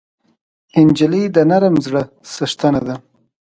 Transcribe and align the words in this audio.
نجلۍ 0.85 1.23
د 1.35 1.37
نرم 1.49 1.75
زړه 1.85 2.01
څښتنه 2.33 2.81
ده. 2.87 2.95